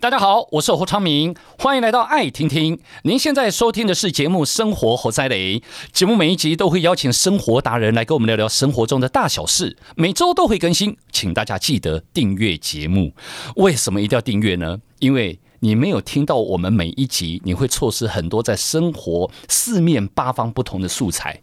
[0.00, 2.80] 大家好，我是侯昌明，欢迎来到爱听听。
[3.02, 5.58] 您现在收听的是节目《生活猴塞雷》，
[5.92, 13.12] 节目每一集都会邀请生活达人来跟我们聊聊生活中的大小事，每周都会更新，请大家记得订阅节目。
[13.56, 14.78] 为什么一定要订阅呢？
[15.00, 21.38] 因为你没有听到我们每一集，你会错失很多在生活四面八方不同的素材，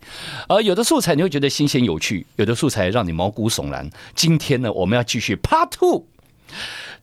[0.50, 3.88] 而有的素材你会觉得新鲜有趣，有的素材让你毛骨悚然。
[4.16, 6.08] 今天呢，我们要继续 Part Two。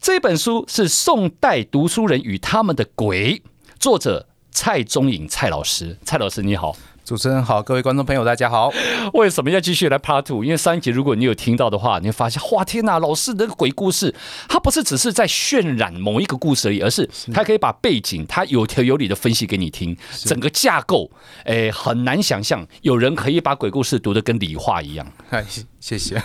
[0.01, 3.43] 这本书是宋代读书人与他们的鬼，
[3.79, 5.97] 作者蔡宗颖蔡老师。
[6.05, 6.77] 蔡老师你好。
[7.05, 8.73] 主持人好，各位观众朋友大家好。
[9.13, 10.43] 为什么要继续来 Part Two？
[10.43, 14.15] 因为上一集如果你有听到的话，你会发现，哇天哪，老师那个鬼故事，
[14.49, 19.95] 他不是只是在渲染某一个故事而已，而是他可以把背景，他有条有理的分析给你听，
[20.25, 21.11] 整个架构，
[21.45, 25.07] 哎，很难想象有人可以把鬼故事读得跟理化一样。
[25.29, 25.45] 哎，
[25.81, 26.19] 谢谢。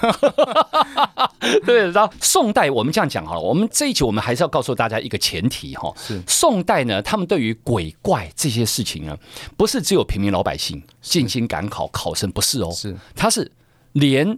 [1.66, 9.18] 对，然后宋代我们这样讲好了，我们这一集我们还是要告诉大家一个前提哈，是宋代呢，他们对于鬼怪这些事情呢，
[9.58, 10.69] 不是只有平民老百姓。
[11.02, 13.52] 进京赶考考生不是哦，是他是
[13.94, 14.38] 连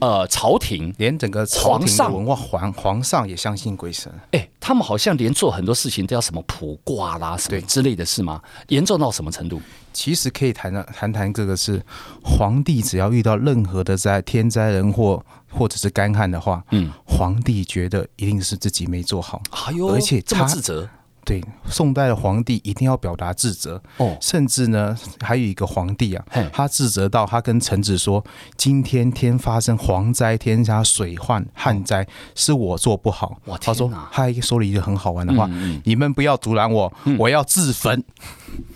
[0.00, 8.40] 呃朝廷连整个皇上文化皇皇上也相信鬼神，哎，他们好像连做很多事情都要什么卜卦啦什么之类的是吗？
[8.68, 9.60] 严重到什么程度？
[9.92, 11.84] 其实可以谈谈谈谈这个是
[12.24, 20.88] 皇帝只要遇到任何的灾天灾人祸或者是干旱的话，嗯，皇帝觉得一定是自己没做好，哎呦，而且这么自责。
[21.24, 28.24] 对，宋代的皇帝一定要表达自责哦，甚至呢，还有一个皇帝啊，他自责到他跟臣子说
[28.58, 35.48] ：“今天天发生蝗灾，天下水患旱灾，是我做不好。”他说，他还说了一个很好玩的话
[35.84, 38.02] ：“你们不要阻拦我，我要自焚。”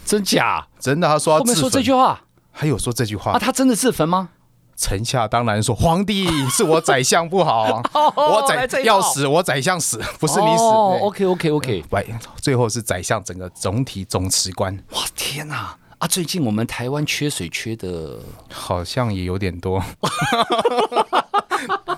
[0.07, 0.67] 真假？
[0.79, 1.09] 真的？
[1.09, 2.21] 他说后面说这句话，
[2.53, 3.39] 还有说这句话啊？
[3.41, 4.29] 他真的自焚吗？
[4.77, 7.83] 臣下当然说，皇帝是我宰相不好，
[8.15, 10.63] 我宰要死，我宰相死，不是你死。
[10.63, 11.85] 哦，OK OK OK，
[12.41, 14.77] 最后是宰相整个总体总辞官。
[14.93, 15.77] 哇，天哪！
[15.99, 18.19] 啊，最近我们台湾缺水缺的，
[18.53, 19.83] 好像也有点多。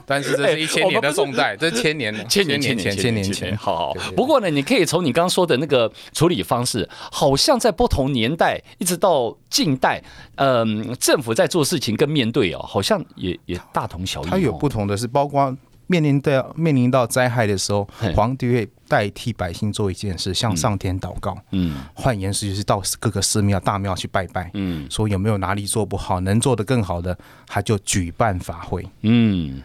[0.09, 3.57] 但是这是一 千年的宋代，这 是千年千年前千年前千年前。
[3.57, 10.03] 好好，不过呢，你可以从你刚刚说的那个处理方式，好像在不同年代一直到近代，
[10.37, 14.27] 嗯，政府在做事情跟面对哦，好像也也大同小异。
[14.27, 15.55] 它有不同的是，包括
[15.87, 21.37] 面临到面临到灾害的时候，皇帝会代替百姓做一件事，向上天祷告。
[21.53, 24.51] 嗯，换言之就是到各个寺庙大庙去拜拜。
[24.55, 27.17] 嗯，说有没有哪里做不好，能做得更好的，
[27.47, 28.87] 他就举办法会。
[29.03, 29.63] 嗯。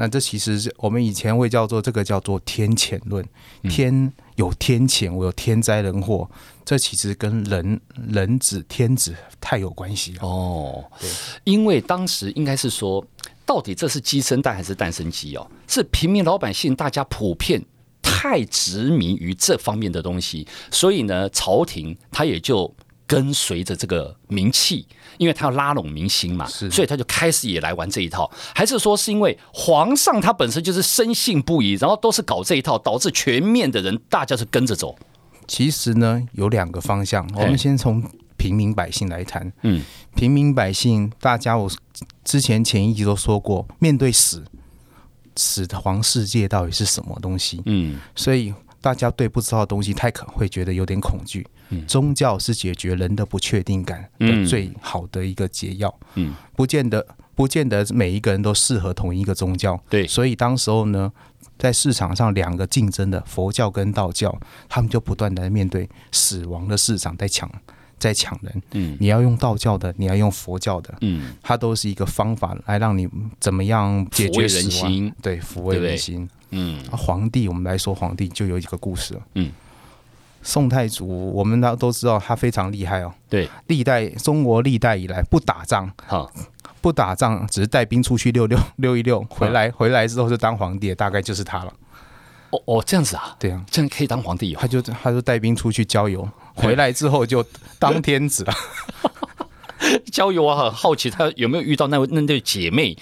[0.00, 3.22] 那这其实是我们以前会叫做这个叫做天谴论，
[3.64, 6.26] 天有天谴，我有天灾人祸，
[6.64, 7.78] 这其实跟人
[8.08, 10.82] 人子天子太有关系了哦。
[11.44, 13.06] 因为当时应该是说，
[13.44, 15.46] 到底这是鸡生蛋还是蛋生鸡哦？
[15.68, 17.62] 是平民老百姓大家普遍
[18.00, 22.74] 太执迷于这方面的东西，所以呢，朝廷他也就。
[23.10, 24.86] 跟随着这个名气，
[25.18, 28.30] 因为他要拉拢民心嘛，所以他就开始也来玩这一套。
[28.54, 34.96] 还是说是因为皇上他本身就是深信不疑，然后都是搞这一套，导致全面的人大家是跟着走。
[35.48, 38.00] 其实呢，有两个方向，我们先从
[38.36, 39.52] 平民百姓来谈。
[39.62, 39.82] 嗯，
[40.14, 41.68] 平民百姓，大家我
[42.22, 44.44] 之前前一集都说过，面对死，
[45.34, 47.60] 死的皇世界到底是什么东西？
[47.66, 48.54] 嗯，所以。
[48.80, 51.46] 大家对不知道的东西太可会觉得有点恐惧。
[51.86, 55.94] 宗教是解决人的不确定感的最好的一个解药。
[56.14, 59.80] 嗯，不见得不见得每一个人都适合同一个宗教。
[59.88, 61.12] 对，所以当时候呢，
[61.58, 64.36] 在市场上两个竞争的佛教跟道教，
[64.68, 67.48] 他们就不断的面对死亡的市场在抢
[67.98, 68.62] 在抢人。
[68.72, 70.92] 嗯，你要用道教的，你要用佛教的。
[71.02, 73.08] 嗯，它都是一个方法来让你
[73.38, 75.14] 怎么样解决人心？
[75.22, 76.28] 对，抚慰人心。
[76.50, 79.20] 嗯，皇帝，我们来说皇帝就有一个故事了。
[79.34, 79.52] 嗯，
[80.42, 83.12] 宋太祖，我们大家都知道他非常厉害哦。
[83.28, 86.30] 对，历代中国历代以来不打仗，好，
[86.80, 91.72] 不打仗，只是带兵出去溜溜溜一溜，回来回来之后就当皇帝，大概就是他了。
[92.50, 93.36] 哦哦，这样子啊？
[93.38, 94.54] 对啊，这样可以当皇帝？
[94.54, 97.44] 他就他就带兵出去郊游，回来之后就
[97.78, 98.52] 当天子了。
[100.10, 102.96] 郊游，我很好奇他有没有遇到那位那对姐妹。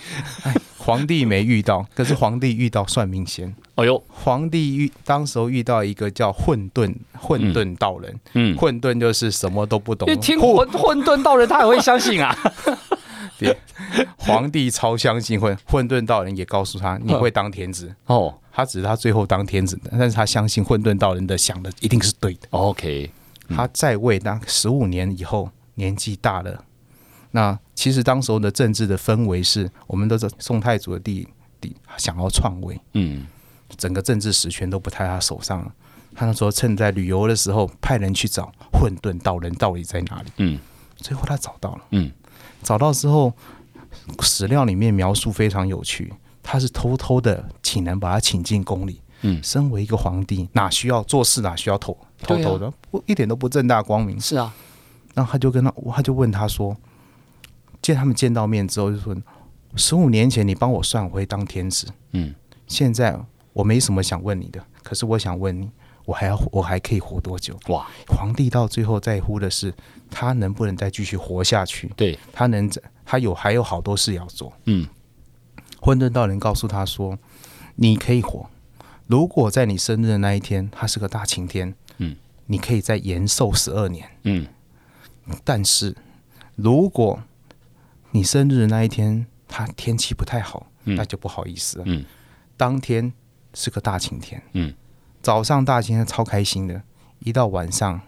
[0.89, 3.55] 皇帝没遇到， 可是皇帝遇到算命仙。
[3.75, 8.19] 哎呦，皇帝遇当时候遇到一个叫混沌混沌道人。
[8.33, 10.11] 嗯，混沌就是什么都不懂。
[10.11, 12.35] 一听混混沌道人，他也会相信啊？
[13.39, 13.57] 对，
[14.17, 17.95] 皇帝超相信混混沌道人，也告诉他你会当天子。
[18.07, 22.49] 哦，他只是他最后当天子的，但是他相信混沌道人的想的一定是对的。
[22.51, 23.11] OK，
[23.51, 26.65] 他在位当十五年以后，年纪大了。
[27.31, 31.27] 那其实当时候的政治的氛围是，我们都是宋太祖的弟
[31.61, 33.27] 弟想要篡位，嗯，
[33.77, 35.73] 整个政治实权都不在他手上了，
[36.15, 40.31] 他那时候趁在旅游的时候，派人去找混沌道人到底在哪里。
[40.39, 40.59] 嗯，
[40.97, 41.81] 最后他找到了。
[41.91, 42.11] 嗯，
[42.63, 43.33] 找到之后，
[44.21, 46.13] 史料里面描述非常有趣。
[46.43, 49.03] 他是偷偷的请人把他请进宫里。
[49.23, 54.19] 嗯，身为一个皇帝，哪需要做事哪需要偷偷偷的，不一点都不正大光明。
[54.21, 54.55] 是啊，
[55.13, 56.77] 然后他就跟他，他就问他说，
[57.89, 59.17] 见他们见到面之后就说，
[59.75, 61.87] 十五年前你帮我算我会当天子。
[62.13, 62.35] 嗯，
[62.67, 63.19] 现在
[63.55, 65.71] 我没什么想问你的，可是我想问你，
[66.05, 67.59] 我还要我还可以活多久？
[67.69, 69.73] 哇，皇帝到最后在乎的是
[70.11, 71.91] 他能不能再继续活下去。
[71.97, 72.71] 对，他能
[73.07, 74.53] 他有还有好多事要做。
[74.67, 74.87] 嗯。
[75.81, 77.19] 混沌道人告诉他说
[77.77, 78.51] ：“你可以活，
[79.07, 84.47] 如果在你生日的那一天，他是个大晴天，嗯，你可以再延寿十二年，嗯。
[85.43, 85.97] 但是，
[86.57, 87.23] 如果
[88.11, 92.05] 你生日的那一天，他天气不太好，那就不好意思了，嗯。
[92.57, 93.13] 当天
[93.55, 94.75] 是个大晴天，嗯，
[95.23, 96.83] 早上大晴天超开心的，
[97.21, 98.01] 一到晚上，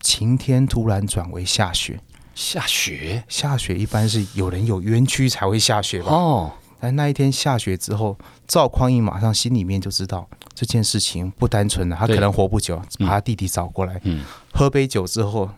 [0.00, 2.00] 晴天突然转为下雪。”
[2.34, 6.12] 下雪，下雪一般是有人有冤屈才会下雪吧？
[6.12, 14.22] 哦，但那一天下雪之后，赵匡胤马上心里面就知道这件事情不单纯了，他可能活不久，把他弟弟找过来，嗯，
[14.52, 15.48] 喝杯酒之后，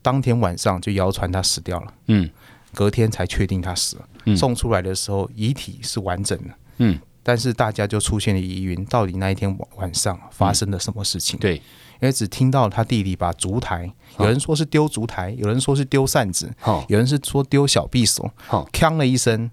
[0.00, 2.30] 当天晚上就谣传他死掉了，嗯，
[2.74, 11.38] 隔天才确定他死了，嗯，送出来的时候遗体是完整的，嗯，但是大家就出现了疑云，到底那一天晚晚上发生了什么事情？
[11.38, 11.62] 嗯，对。
[12.00, 16.48] 因为只听到他弟弟把烛台，有人说是丢烛台，有人说是丢扇子，
[16.86, 18.30] 有人是说丢小匕首，
[18.72, 19.50] 锵了一声，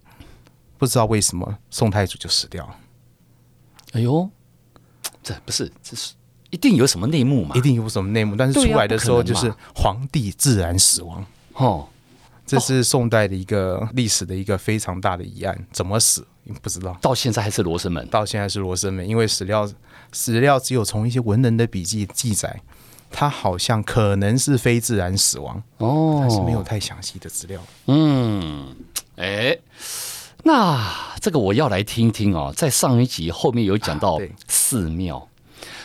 [0.77, 2.75] 不知道为什么宋太祖就死掉了。
[3.93, 4.29] 哎呦，
[5.23, 6.13] 这不是，这是
[6.51, 7.55] 一定有什么内幕嘛？
[7.55, 11.25] 一定有什么内幕，但是出来的时候就是皇帝自然死亡。
[11.53, 11.89] 哦，
[12.45, 16.25] 这是宋代的一个历史的一个非常大的疑案，怎么死？
[16.61, 18.07] 不知道，到现在还是罗生门。
[18.09, 19.67] 到现在是罗生门，因为史料
[20.11, 22.61] 史料只有从一些文人的笔记记载，
[23.09, 27.59] 他好像可能是非自然死亡哦，但是没有太详细的资料。
[27.87, 28.75] 嗯，
[29.15, 29.57] 哎，
[30.43, 30.87] 那
[31.19, 35.25] 这个我要来听听哦，在上一集后面有讲到寺庙，啊、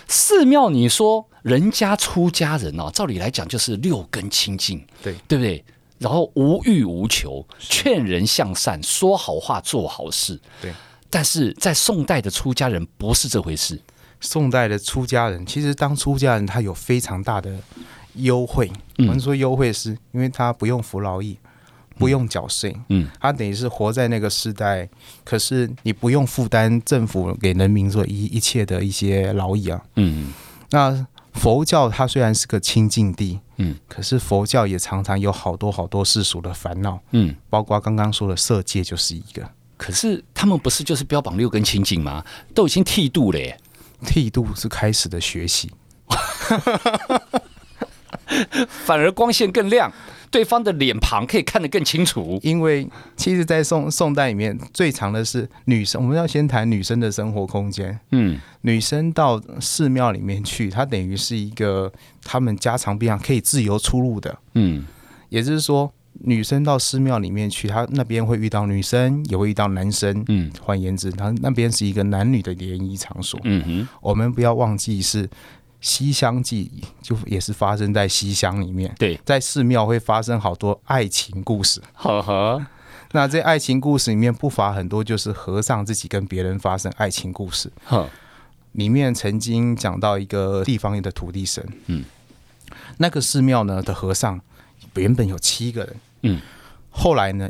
[0.09, 5.65] 寺庙你说人家出家人哦，照理来讲就是六根清净，对对不对？
[6.00, 10.41] 然后无欲无求，劝人向善，说好话，做好事。
[10.62, 10.73] 对，
[11.11, 13.79] 但是在宋代的出家人不是这回事。
[14.19, 17.55] 宋代的出家人，其实当出家人，他有非常大的
[18.14, 18.73] 优惠。
[18.97, 21.37] 我们说优惠是因为他不用服劳役，
[21.99, 22.75] 不用缴税。
[22.88, 24.88] 嗯，他等于是活在那个时代，
[25.23, 29.82] 可是你不用负担政府给人民做一一切的一些劳役啊。
[29.97, 30.32] 嗯，
[30.70, 31.06] 那。
[31.32, 39.49] 佛教它虽然是个清净地，嗯，可是佛教也常常有好多好多世俗的烦恼，嗯，包括刚刚说的色界就是一个。
[39.77, 42.25] 可是他们不是就是标榜六根清净吗？
[42.55, 43.59] 都已经剃度了耶，
[44.06, 45.71] 剃度是开始的学习，
[48.69, 49.91] 反而光线更亮。
[50.31, 56.00] 对方的脸庞可以看得更清楚，因为其实，在宋宋代里面，最长的是女生。
[56.00, 57.99] 我们要先谈女生的生活空间。
[58.12, 61.93] 嗯，女生到寺庙里面去，她等于是一个
[62.23, 64.38] 他们家常便饭，可以自由出入的。
[64.55, 64.87] 嗯，
[65.31, 70.25] 也就是说，女生到寺庙里面去，她那边会遇到女生，也会遇到男生。
[70.29, 73.41] 嗯，换言之，她那边是一个男女的联谊场所。
[73.43, 75.26] 嗯哼，我们不要忘记是。
[75.81, 81.81] 《西厢记》就也是发生在西厢里面，对，在寺庙会发生好多爱情故事。
[81.95, 82.66] 呵呵，
[83.12, 87.73] 那这爱情故事里面不乏很多就是和尚自己跟别人发生爱情故事。
[87.85, 88.09] 呵，
[88.73, 92.04] 里面曾经讲到一个地方的土地神，嗯，
[92.99, 94.40] 那个寺庙呢的和尚
[94.95, 96.40] 原本有七个人，嗯，
[96.90, 97.49] 后来呢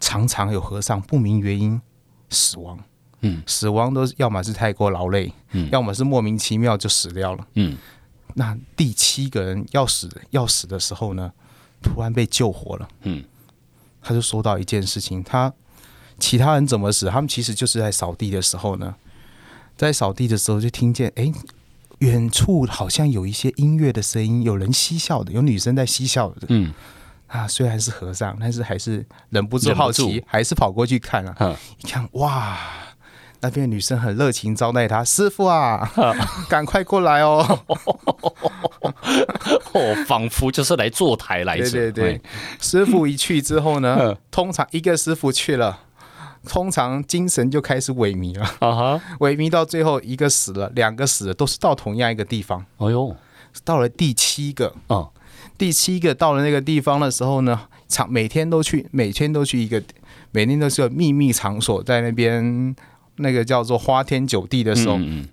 [0.00, 1.80] 常常有和尚不明原因
[2.28, 2.78] 死亡。
[3.24, 7.76] 嗯，死亡都要么是太过劳累，嗯，要么是莫名其妙就死掉了，嗯。
[8.34, 11.32] 那第七个人要死要死的时候呢，
[11.82, 13.24] 突然被救活了，嗯。
[14.02, 15.52] 他就说到一件事情，他
[16.18, 17.08] 其他人怎么死？
[17.08, 18.94] 他们其实就是在扫地的时候呢，
[19.76, 21.32] 在扫地的时候就听见，哎，
[22.00, 26.74] 远处好像有一些音乐的声音，有人嬉笑的，有女生在嬉笑的，嗯。
[27.28, 32.58] 啊，虽然是和尚，但是还是忍不住好奇，还是跑过去看了，啊，一看，哇！
[33.44, 35.86] 那边女生很热情招待他，师傅啊，
[36.48, 37.44] 赶快过来哦！
[39.72, 41.70] 哦，仿佛就是来坐台来着。
[41.70, 42.20] 对对对，
[42.58, 45.78] 师傅一去之后呢， 通常一个师傅去了，
[46.48, 48.46] 通常精神就开始萎靡了。
[48.60, 52.64] 啊哈，萎靡到最后一个死了，两个死了，都是到同样一个地方。
[52.78, 53.14] 哎呦，
[53.62, 55.08] 到了第七个，啊，
[55.58, 59.82] 第七个到了那个地方的时候呢，场每天都去，每天都去一个，
[60.30, 62.74] 每天都是个秘密场所，在那边。
[63.16, 65.28] 那个叫做花天酒地的时候，嗯嗯、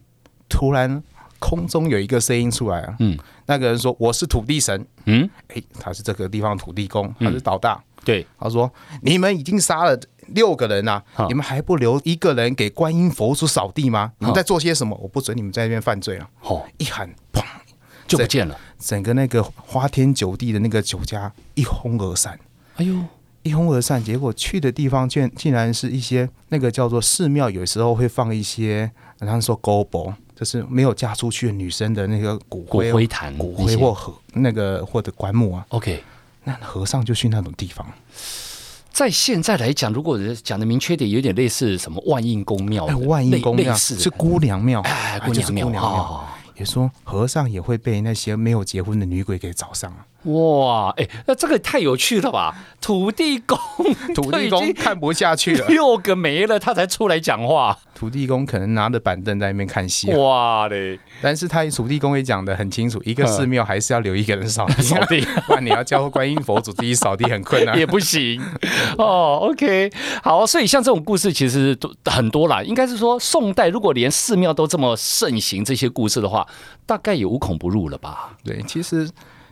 [0.48, 1.02] 突然
[1.40, 8.72] 空中有一个声音出来啊，嗯，那个人说我是土地神，嗯，哎，他是这个地方土地公，他是老大，嗯、对，他说
[9.02, 14.12] 你们已经杀了六个人啊，你们还不留一个人给观音佛祖扫地吗？
[14.20, 14.96] 你们在做些什么？
[15.02, 16.30] 我不准你们在那边犯罪了。
[16.44, 17.44] 哦，一喊，砰，
[18.08, 22.40] 就不见了，整个那个花天酒地的那个酒家一哄而散。
[22.76, 22.96] 哎呦！
[23.44, 35.66] 一哄而散，结果去的地方竟竟然是一些那个叫做寺庙，有时候会放一些，好像说勾博，就是没有嫁出去的女生的那个骨灰、骨灰坛、骨灰或和那个或者棺木啊。
[35.70, 36.04] OK，
[36.44, 37.86] 那和尚就去那种地方。
[38.92, 50.06] 在现在来讲，如果讲的明确点，有点类似什么万应公庙、哎，万应公庙是姑娘庙，哎，姑娘庙也说和尚也会被那些没有结婚的女鬼给找上啊！
[50.24, 52.56] 哇，哎，那这个太有趣了吧？
[52.82, 53.58] 土地公，
[54.16, 57.78] 土地公看不下去了，六个没了，他才出来讲话。
[57.94, 60.18] 土地公可能拿着板凳在那边看戏，啊。
[60.18, 61.00] 哇嘞！
[61.22, 68.42] 但是他土地公也讲得很清楚，一个寺庙还是要留一个人扫地， 扫地，不然你要教观音佛祖自己扫地很困难，也不行。
[68.98, 69.92] 哦，OK，
[70.24, 72.64] 好，所以像这种故事其实都很多啦。
[72.64, 76.48] 应该是说，宋代如果连寺庙都这么盛行这些故事的话，
[76.88, 78.36] 大概也无孔不入了吧？
[78.44, 79.08] 对，其实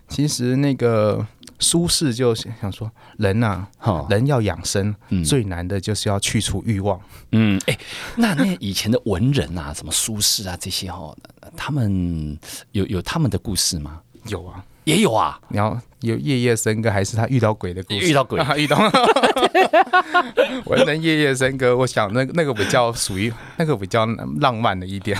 [0.09, 1.25] 其实那个
[1.59, 3.65] 苏轼就想说，人呐，
[4.09, 6.99] 人要养生，最难的就是要去除欲望。
[7.31, 7.77] 嗯，哎，
[8.15, 11.15] 那那以前的文人啊，什么苏轼啊这些哈，
[11.55, 12.37] 他们
[12.71, 14.01] 有有他们的故事吗？
[14.25, 15.39] 有啊，也有啊。
[15.49, 18.09] 然后有夜夜笙歌，还是他遇到鬼的故事？
[18.09, 18.77] 遇到鬼， 遇到
[20.65, 24.05] 文人夜夜笙歌，我想那那个比较属于那个比较
[24.39, 25.17] 浪漫的一点。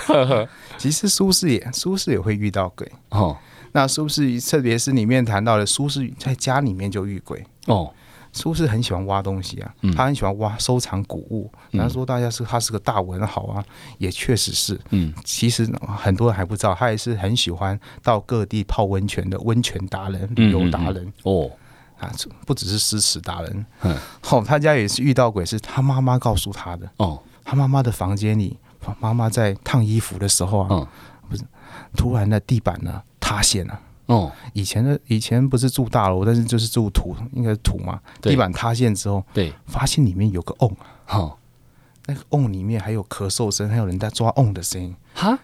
[0.76, 3.36] 其实苏轼也苏轼也会遇到鬼哦。
[3.72, 7.92] 那苏轼特别是里面谈到的苏轼在家里面就遇鬼哦。
[8.32, 11.50] 苏轼很喜欢挖东西啊，他很喜欢挖收藏古物。
[11.72, 13.64] 然后说大家是他是个大文豪啊，
[13.98, 14.78] 也确实是。
[14.90, 21.50] 嗯，其实很多人还不知道，他也是很喜欢到各地泡温泉的温泉达人、旅游达人哦。
[21.98, 22.10] 啊，
[22.46, 23.66] 不只是诗词达人。
[23.82, 23.96] 嗯，
[24.30, 26.88] 哦，他家也是遇到鬼，是他妈妈告诉他的。
[26.98, 28.56] 哦，他妈妈的房间里，
[29.00, 30.88] 妈妈在烫衣服的时候啊，
[31.28, 31.42] 不是
[31.96, 33.80] 突然的地板呢塌陷了。
[34.06, 38.00] 哦，以前的以前不是住大楼，但是就是住土，应该是土嘛。
[38.20, 41.36] 地板塌陷之后，对，发现里面有个瓮，哈，
[42.06, 45.38] 那个瓮里面还有咳嗽声，还有人在抓瓮的声音，哈，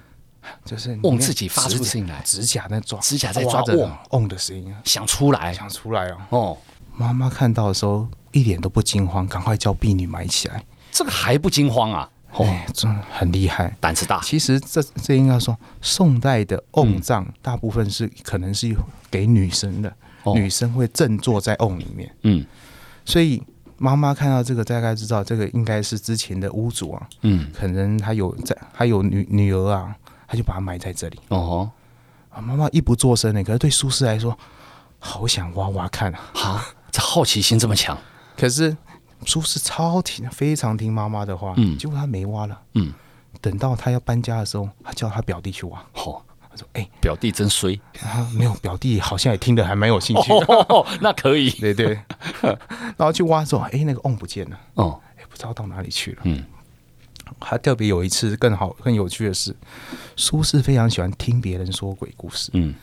[0.65, 3.89] 就是瓮自己发出声音来，指甲在抓，指甲在抓瓮。
[4.11, 6.17] 瓮的声音，想出来，想出来哦。
[6.31, 6.59] 哦，
[6.97, 10.65] 妈妈看到的时候一点都不惊慌，赶快叫婢女埋起来。
[10.91, 12.11] 这个还不惊慌啊？
[12.37, 14.21] 哦，真的很厉害，胆子大。
[14.21, 18.77] 其实这这应该说，宋代的瓮葬大部分是可能是
[19.11, 19.91] 给女生的，
[20.25, 22.15] 嗯、女生会正坐在瓮里面。
[22.25, 22.45] 嗯，
[23.07, 23.43] 所以
[23.79, 27.09] 妈妈看到这个，大概知道这个应该是之前的屋主啊。
[27.23, 29.97] 嗯，可能他有在，他有女女儿啊，
[30.29, 31.19] 他就把它埋在这里。
[31.29, 31.71] 哦，
[32.29, 34.39] 啊，妈妈一不做声呢，可是对苏轼来说，
[34.99, 36.21] 好想挖挖看啊！
[36.35, 37.97] 哈，这好奇心这么强，
[38.37, 38.77] 可是。
[39.25, 41.55] 苏轼超听，非常听妈妈的话。
[41.57, 42.61] 嗯，结果他没挖了。
[42.75, 42.93] 嗯，
[43.41, 45.83] 等到他要搬家的时候，他叫他表弟去挖。
[45.93, 50.47] 好，他说：“哎，表弟真衰。”啊，没有，表弟好像也听得还蛮有兴趣的。
[50.47, 51.51] 哦，那可以。
[51.51, 51.99] 对 对。
[52.43, 54.61] 然后去挖的时候，哎，那个瓮不见了。
[54.75, 56.19] 哦，哎，不知道到哪里去了。
[56.25, 56.45] 嗯，
[57.41, 59.57] 还特别有一次更好、更有趣的是，
[60.17, 62.51] 苏轼非常喜欢听别人说鬼故事。
[62.55, 62.75] 嗯。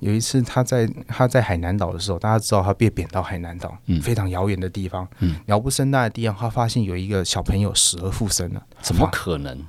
[0.00, 9.66] 有一次，他在他在海南岛的时候，大家知道他被贬到海南岛，嗯，非常遥远的地方，嗯，鸟不生蛋的地方，他发现有一个小朋友死而复生了，怎么可能？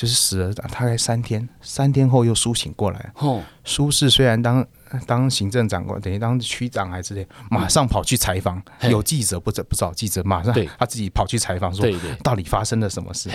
[0.00, 3.12] 就是死了大概三天，三天后又苏醒过来。
[3.16, 4.66] 哦，苏轼虽然当
[5.06, 11.86] 当行政长官，等于当区长还是之类，马上跑去采访，有记者不找不找记者，马上他自己跑去采访，说
[12.22, 13.28] 到底发生了什么事？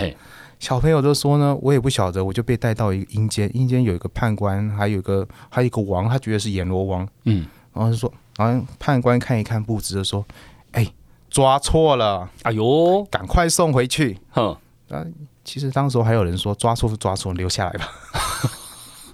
[0.58, 10.26] 小朋友都说呢，我也不晓得，我就被带到一个阴间，阴间有一个判官，还有一个还有一个王，他觉得是阎罗王，嗯，然后就说，然后判官看一看布置，就说，
[10.72, 10.84] 哎，
[11.30, 14.56] 抓错了，哎呦，赶快送回去，哼，
[14.88, 15.06] 啊。
[15.46, 17.88] 其实当时还有人说抓错就抓错，留下来吧。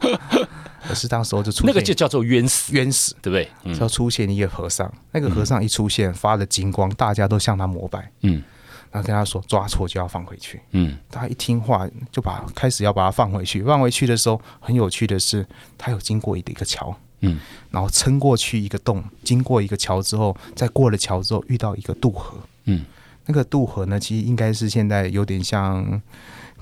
[0.89, 3.49] 可是当时候就出现那个就叫做冤死，冤死，对不对？
[3.63, 8.11] 嗯、就出现一个和尚，那个和尚一出现发了金光，大家都向他膜拜。
[8.23, 8.43] 嗯，
[8.91, 10.61] 然后跟他说抓错就要放回去。
[10.73, 13.63] 嗯，他一听话就把开始要把他放回去。
[13.63, 15.47] 放回去的时候，很有趣的是，
[15.79, 17.39] 他有经过一个一个桥，嗯，
[17.71, 22.85] 然后撑过去一个洞，经过一个桥之后，再过了桥之后遇到一个渡河，嗯。
[23.27, 26.01] 那个渡河呢，其实应该是现在有点像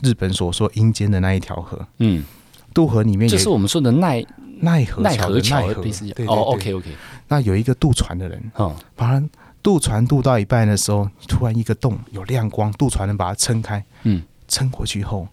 [0.03, 1.87] 日本所说阴间的那一条河。
[1.99, 2.25] 嗯，
[2.75, 4.25] 渡河里面就是我们说的奈
[4.61, 6.11] 奈何奈河桥的意思。
[6.27, 6.91] 哦，OK OK。
[7.29, 9.29] 那有一个渡船的人，哦，把他
[9.63, 15.27] 渡船渡到一半的时候，突然一个洞有亮光，渡船人把它撑开，嗯，撑过去后，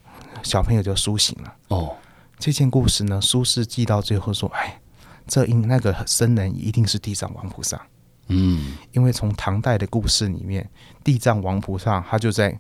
[0.44, 1.54] 小朋友就苏醒了。
[1.70, 1.96] 哦，
[2.38, 4.80] 这件故事呢，苏轼记到最后说：“哎，
[5.28, 7.82] 这应那个僧人一定是地藏王菩萨。”
[8.28, 10.70] 嗯，因为从唐代的故事里面，
[11.04, 12.58] 地藏王菩萨他就在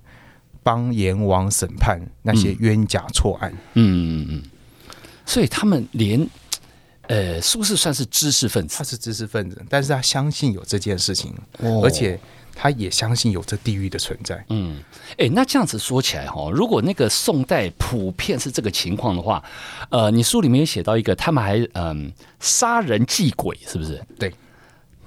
[0.63, 3.51] 帮阎王审判那些冤假错案。
[3.74, 4.43] 嗯嗯嗯，
[5.25, 6.27] 所以他们连。
[7.09, 12.19] 呃，苏轼算是知识分子，他是知识分子，但是他相信有这件事情，哦、而且
[12.53, 14.43] 他也相信有这地狱的存在。
[14.50, 14.83] 嗯，
[15.17, 19.41] 哎，那这样子说起来哈，如果那个宋代普遍是这个情况的话，
[19.89, 24.05] 呃，你书里面也写到一个，他们还嗯杀人祭鬼，是不是？
[24.19, 24.29] 对。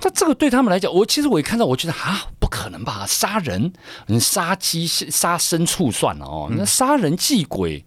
[0.03, 3.05] 那这个对他们来讲，我其实我一看到，我觉得啊，不可能吧？
[3.07, 3.73] 杀人，
[4.07, 7.85] 你杀鸡、杀牲畜算了哦，那杀人祭鬼，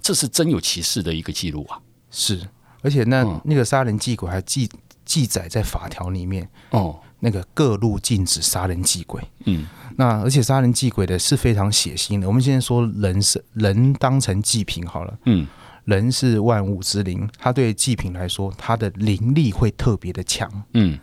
[0.00, 1.78] 这是真有其事的一个记录啊。
[2.10, 2.40] 是。
[2.82, 4.66] 而且那那个杀人祭鬼还记
[5.04, 9.22] 记载在法条里面哦，那个各路禁止杀人祭鬼。
[9.44, 9.66] 嗯，
[9.98, 12.26] 那而且杀人祭鬼的是非常血腥的。
[12.26, 15.46] 我们现在说人是人当成祭品好了，嗯，
[15.84, 20.50] 人是万物之灵，他对祭品来说，他的灵力会特别的强。
[20.72, 20.98] 嗯，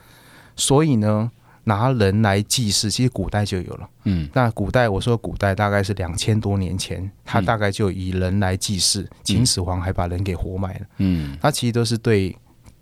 [0.57, 1.31] 所以呢。
[1.67, 3.89] 拿人来祭祀，其实古代就有了。
[4.05, 9.01] 嗯，那古代我说古代大概是两千多年前，他大概就以人来祭祀。
[9.01, 10.85] 嗯、秦始皇还把人给活埋了。
[10.99, 12.33] 嗯，他其实都是对。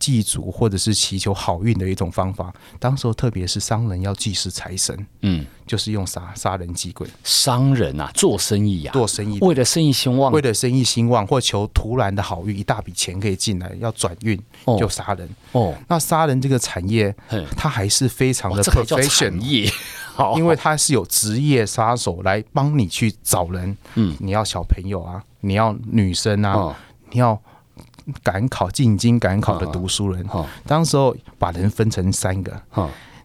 [0.06, 2.54] 祭祖或者是祈求好运的一种方法。
[2.80, 7.08] 当时候，特别是商人要祭祀财神，嗯，就是用杀杀人祭鬼。
[7.24, 14.40] 商人啊，做生意啊，做生意，为了生意兴旺，为了生意兴旺，或求突然的好运，一大笔钱可以进来，要转运
[14.78, 15.28] 就杀人。
[15.54, 17.12] 哦，那杀人这个产业，
[17.58, 19.68] 它还是非常的 profession 业，
[20.38, 23.76] 因为它是有职业杀手来帮你去找人。
[23.96, 26.78] 嗯，你要小朋友啊，你要女生啊，
[27.10, 27.42] 你要。
[28.24, 30.26] 赶考进京赶考的读书人，
[30.66, 32.62] 当时候把人分成三个，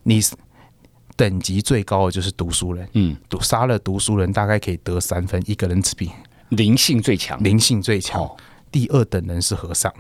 [0.03, 0.21] 你
[1.17, 6.11] 等级最高的就是读书人，嗯，读杀了读书人大概可以得三分，一个人之比
[6.49, 8.29] 灵性最强，灵性最强。
[8.73, 9.93] 第二等人是和尚，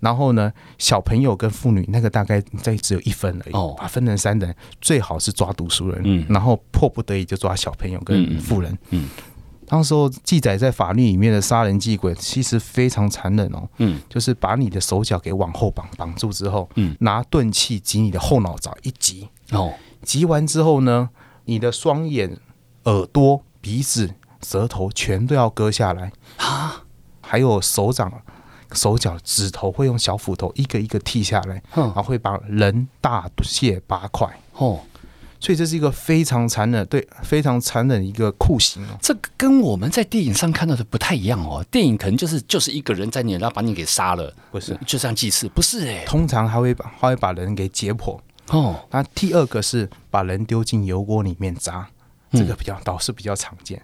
[0.00, 6.26] 然后呢，小朋友跟妇女那个大概在只有一分而已，把分成三等，最好是抓读书人，嗯。
[6.28, 9.08] 然后迫不得已就抓小朋友跟妇人，嗯。
[9.74, 13.68] 当时候记载在法律里面的杀人祭鬼，其实非常残忍哦。
[13.78, 19.72] 嗯，就是把你的手脚给往后绑绑住之后，嗯，拿钝器击你的后脑勺一击，哦，
[20.04, 21.10] 击完之后呢，
[21.46, 22.38] 你的双眼、
[22.84, 26.12] 耳朵、鼻子、舌头全都要割下来。
[26.36, 26.84] 啊，
[27.20, 28.22] 还有手掌、
[28.70, 34.78] 手脚、指头会用小斧头一个一个剃下来，然后会把人大卸八块，哦。
[35.44, 38.96] 所以这是一个非常残忍，对，非常残忍的一个酷刑哦。
[39.02, 41.62] 这个跟我们在电影上看到的不太一样哦。
[41.70, 44.74] 电影可能就是就是一个人在你，然后把你给杀了，不是？
[44.86, 46.02] 就这样祭祀，不是哎。
[46.06, 48.74] 通常还会把他会把人给解剖哦。
[48.90, 51.86] 那第二个是把人丢进油锅里面炸，
[52.32, 53.82] 这个比较倒是比较常见。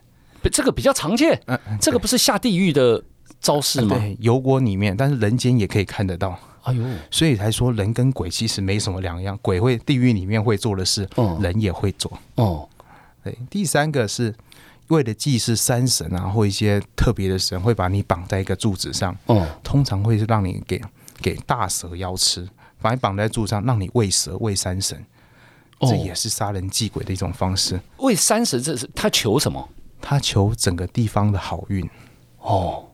[0.50, 3.04] 这个比较常见，嗯，这个不是下地狱的
[3.38, 3.98] 招式吗？
[3.98, 6.38] 对，油锅里面，但是人间也可以看得到。
[6.62, 11.08] 哎呦，所以才说人跟鬼其实没什么两样，鬼会地狱里面会做的事，
[11.40, 12.12] 人也会做。
[12.34, 12.68] 哦，
[13.24, 14.34] 对，第三个是
[14.88, 19.16] 为了祭祀山神啊，或一些特别的神，会把你绑在一个柱子上。
[19.26, 20.80] 哦，通常会是让你给
[21.22, 22.46] 给大蛇妖吃，
[22.80, 25.02] 把你绑在柱上，让你喂蛇喂山神。
[25.80, 27.80] 这也是杀人祭鬼的一种方式。
[27.96, 29.66] 喂山神，这是他求什么？
[30.02, 31.88] 他求整个地方的好运。
[32.40, 32.84] 哦。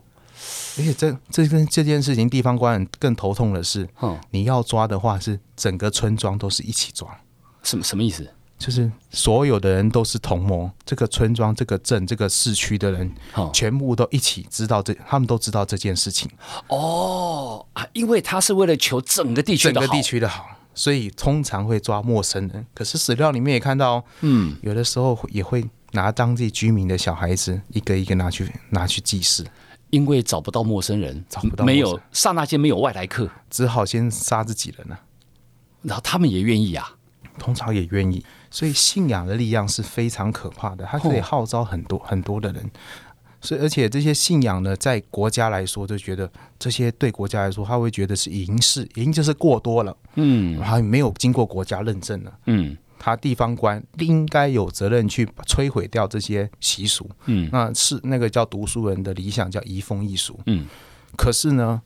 [0.77, 7.09] 而且这这跟这件事情，地方官更头痛的是，嗯，你要抓的话是整个村庄都是一起抓，
[7.63, 8.29] 什么什么意思？
[8.59, 13.13] 就是所有的人都是同谋，这个村庄、这个镇、这个市区的人，
[13.53, 16.27] 全部都一起知道这，他们都知道这件事情。
[16.67, 22.65] 哦啊，因为他是为了求整个地区整个地区的好，所以通常会抓陌生人。
[22.73, 29.45] 可是史料里面也看到，嗯，有的时候也会拿当地居民的小孩子一个一个拿去拿去祭祀。
[29.89, 34.99] 因为找不到陌生人，找不到没有刹那间没有外来客，只好先杀自己人了。
[35.83, 36.95] 然后他们也愿意啊，
[37.39, 38.25] 通常也愿意。
[38.49, 42.69] 所以信仰的力量是非常可怕的，它可以号召很多很多的人。
[43.39, 52.75] 所以而且这些信仰呢，在国家来说就觉得这些对国家来说，他会觉得是淫事，淫就是过多了，嗯，还没有经过国家认证了，嗯。
[52.99, 60.65] 他地方官应该有责任去摧毁掉这些习俗，嗯，那是那个叫读书人的理想叫移风易俗，嗯，
[61.15, 61.81] 可是呢，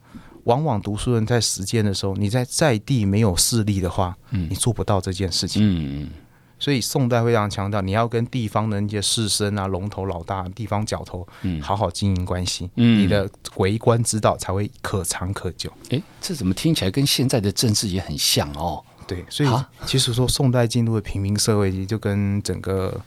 [0.45, 6.09] 往往读书人在实践的时候，你在在地没有势力的话，嗯，你做不到这件事情，嗯嗯，
[6.57, 15.71] 所以宋代非常强调，你要跟地方的那些士绅啊、龙头老大、地方角头，嗯，好好经营关系，嗯，你的为官之道才会可长可久。
[15.89, 18.83] 诶，这怎么听起来跟现在的政治也很像哦？
[19.11, 19.49] 对，所以
[19.85, 22.97] 其实说宋代进入的平民社会，就跟整个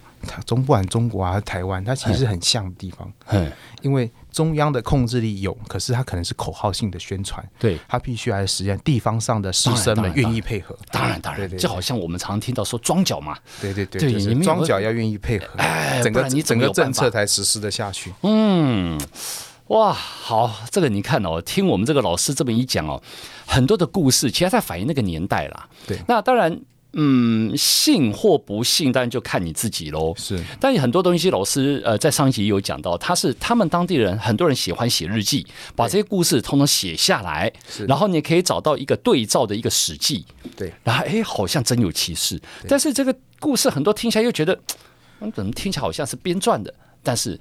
[0.44, 3.10] 中不管中国啊、台湾，它其实很像的地方。
[3.28, 7.42] 嗯，因为中央的控制力有，可是它可能是口号性的宣传。
[7.58, 10.76] 对，它必须来实现地方上的士绅们愿意配合。
[10.90, 13.34] 当然，当然，对对，就好像我们常常听到说庄脚嘛。
[13.62, 18.12] 对对对，对，庄脚要愿意配合，哎，整个你整个政策才实施的下去。
[18.20, 19.00] 嗯。
[19.68, 23.02] 哇，好，这个你看哦，听我们这个老师这么一讲哦，
[23.46, 25.68] 很多的故事，其实在反映那个年代啦。
[25.86, 26.60] 对，那当然，
[26.92, 30.14] 嗯，信或不信，当然就看你自己喽。
[30.18, 40.26] 是，但很多东西，老师呃，在上一集有讲到，他是他们当地人，很多人喜欢写日记，把这些故事通通写下来，是，然后你可以找到一个对照的一个史记。
[40.54, 44.60] 对，然后哎，好像真有其事，但是这个故事很多听起来又觉得，
[45.20, 47.40] 嗯，怎么听起来好像是编撰的，但是。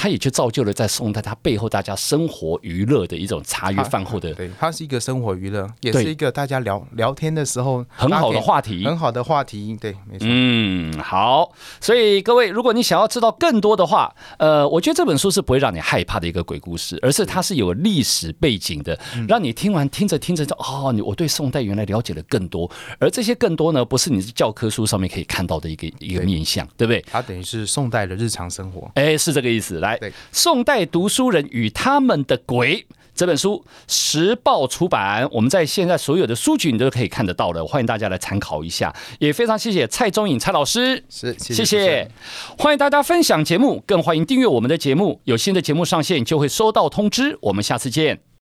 [0.00, 10.26] 他也就造就了在宋代，它背后大家生活娱乐的一种茶余饭后的，对，它是一个生活娱乐，也是一个大家聊聊天的时候很好的话题，很好的话题，对，没错。
[10.26, 27.04] 嗯，好，所以各位，如果你想要知道更多的话，呃，我觉得这本书是不会让你害怕的一个鬼故事，而是它是有历史背景的，让你听完听着听着就哦，你我对宋代原来了解了更多，而这些更多呢，不是你教科书上面可以看到的一个一个面相，对不对？
[27.06, 29.89] 它等于是宋代的日常生活，哎，是这个意思，来。
[29.98, 38.94] 对，宋代读书人与他们的鬼这本书，时报出版，我们在现在所有的书局你都可以看得到的，欢迎大家来参考一下。
[39.18, 42.10] 也非常谢谢蔡宗颖蔡老师，是谢谢，
[42.56, 47.36] 欢迎大家分享节目，更欢迎订阅我们的节目，有新的节目上线就会收到通知。
[47.42, 48.30] 我们下次见。